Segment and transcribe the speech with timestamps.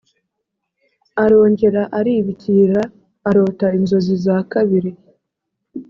[1.23, 2.81] arongera aribikira
[3.29, 4.91] arota inzozi za kabiri